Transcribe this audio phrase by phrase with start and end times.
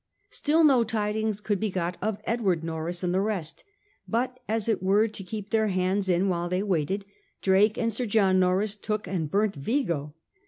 [0.31, 3.63] Still no tidings could be got of Edward Norreys and the rest,
[4.07, 7.05] but, as it were to keep their hands in while they waited,
[7.43, 10.15] Drake and Sir John Norreys took and burnt Vigo.